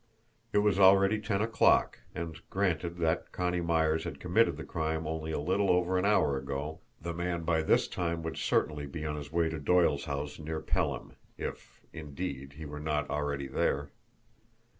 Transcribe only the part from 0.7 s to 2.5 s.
already ten o'clock; and,